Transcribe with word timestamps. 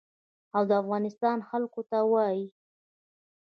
او 0.55 0.63
د 0.69 0.71
افغانستان 0.81 1.37
خلکو 1.49 1.81
ته 1.89 1.97
وايي. 2.11 2.45